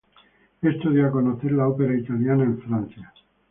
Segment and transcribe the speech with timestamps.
[0.63, 3.13] Esto dio a conocer la ópera italiana en Francia.